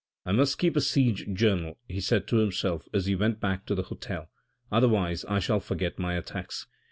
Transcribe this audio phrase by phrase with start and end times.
[0.25, 3.75] "I must keep a siege journal," he said to himself as he went back to
[3.75, 4.31] the hotel,"
[4.71, 6.65] otherwise I shall forget my attacks."